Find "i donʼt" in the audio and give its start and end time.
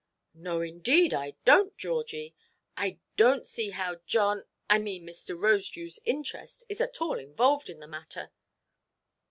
1.13-1.77, 2.75-3.45